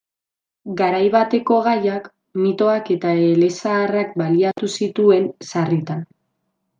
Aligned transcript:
Garai 0.77 1.09
bateko 1.15 1.57
gaiak, 1.67 2.07
mitoak 2.45 2.89
eta 2.97 3.11
elezaharrak 3.27 4.17
baliatu 4.23 4.71
zituen 4.81 5.29
sarritan. 5.51 6.03